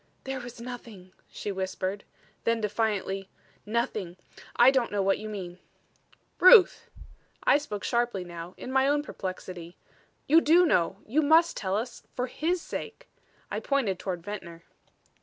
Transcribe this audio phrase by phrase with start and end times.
[0.23, 2.05] "There was nothing," she whispered
[2.43, 3.29] then defiantly
[3.67, 4.17] "nothing.
[4.55, 5.59] I don't know what you mean."
[6.39, 6.89] "Ruth!"
[7.43, 9.77] I spoke sharply now, in my own perplexity.
[10.27, 10.97] "You do know.
[11.05, 13.09] You must tell us for his sake."
[13.51, 14.63] I pointed toward Ventnor.